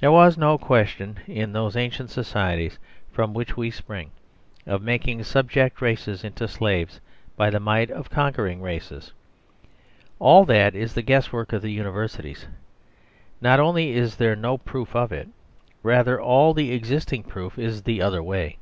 [0.00, 2.80] There was no question in those ancient societies
[3.12, 4.10] from which we spring
[4.66, 7.00] of making subject races into slaves
[7.36, 9.12] by the might of conquering races.
[10.18, 12.48] All that is the guess work of the universities.
[13.40, 15.28] Not only is there no proof of it,
[15.84, 18.58] rather all the existing proof is the other way.